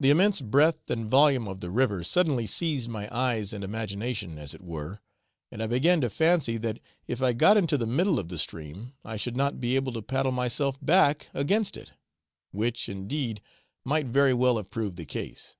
[0.00, 4.54] The immense breadth and volume of the river suddenly seized my eyes and imagination as
[4.56, 4.98] it were,
[5.52, 8.94] and I began to fancy that if I got into the middle of the stream
[9.04, 11.92] I should not be able to paddle myself back against it
[12.50, 13.40] which, indeed,
[13.84, 15.54] might very well have proved the case.